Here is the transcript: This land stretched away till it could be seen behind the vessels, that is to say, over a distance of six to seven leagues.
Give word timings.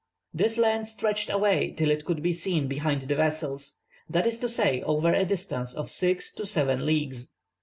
This 0.33 0.57
land 0.57 0.87
stretched 0.87 1.29
away 1.29 1.73
till 1.77 1.91
it 1.91 2.05
could 2.05 2.23
be 2.23 2.33
seen 2.33 2.67
behind 2.67 3.03
the 3.03 3.13
vessels, 3.15 3.81
that 4.09 4.25
is 4.25 4.39
to 4.39 4.49
say, 4.49 4.81
over 4.81 5.13
a 5.13 5.25
distance 5.25 5.75
of 5.75 5.91
six 5.91 6.33
to 6.33 6.45
seven 6.47 6.87
leagues. 6.87 7.29